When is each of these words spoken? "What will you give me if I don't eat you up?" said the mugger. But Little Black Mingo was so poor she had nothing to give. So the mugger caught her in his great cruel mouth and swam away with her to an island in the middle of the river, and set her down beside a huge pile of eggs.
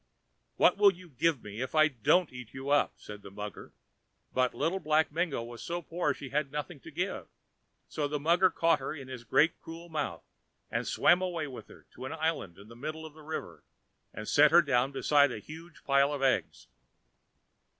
"What 0.55 0.77
will 0.77 0.91
you 0.91 1.09
give 1.09 1.43
me 1.43 1.61
if 1.61 1.75
I 1.75 1.87
don't 1.87 2.33
eat 2.33 2.55
you 2.55 2.71
up?" 2.71 2.93
said 2.97 3.21
the 3.21 3.29
mugger. 3.29 3.71
But 4.33 4.55
Little 4.55 4.79
Black 4.79 5.11
Mingo 5.11 5.43
was 5.43 5.61
so 5.61 5.83
poor 5.83 6.11
she 6.11 6.29
had 6.29 6.51
nothing 6.51 6.79
to 6.79 6.89
give. 6.89 7.27
So 7.87 8.07
the 8.07 8.19
mugger 8.19 8.49
caught 8.49 8.79
her 8.79 8.95
in 8.95 9.09
his 9.09 9.23
great 9.23 9.61
cruel 9.61 9.89
mouth 9.89 10.23
and 10.71 10.87
swam 10.87 11.21
away 11.21 11.45
with 11.45 11.67
her 11.67 11.85
to 11.91 12.05
an 12.05 12.13
island 12.13 12.57
in 12.57 12.67
the 12.67 12.75
middle 12.75 13.05
of 13.05 13.13
the 13.13 13.21
river, 13.21 13.63
and 14.11 14.27
set 14.27 14.49
her 14.49 14.63
down 14.63 14.91
beside 14.91 15.31
a 15.31 15.37
huge 15.37 15.83
pile 15.83 16.11
of 16.11 16.23
eggs. 16.23 16.65